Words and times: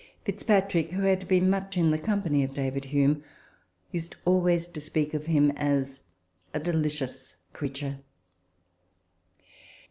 Fitzpatrick, 0.25 0.89
who 0.93 1.03
had 1.03 1.27
been 1.27 1.47
much 1.47 1.77
in 1.77 1.91
the 1.91 1.97
company 1.99 2.41
of 2.43 2.55
David 2.55 2.85
Hume, 2.85 3.21
used 3.91 4.15
always 4.25 4.67
to 4.67 4.81
speak 4.81 5.13
of 5.13 5.27
him 5.27 5.51
as" 5.51 6.01
a 6.55 6.59
delicious 6.59 7.35
creature." 7.53 7.99